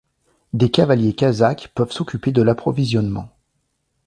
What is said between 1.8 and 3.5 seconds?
s'occuper de l'approvisionnement.